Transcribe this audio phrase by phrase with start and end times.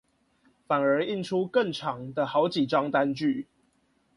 [0.65, 3.47] 反而印出更長的好幾張單據